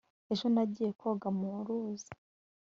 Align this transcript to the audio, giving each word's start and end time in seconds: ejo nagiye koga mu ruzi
ejo 0.31 0.45
nagiye 0.53 0.91
koga 0.99 1.29
mu 1.37 1.49
ruzi 1.65 2.11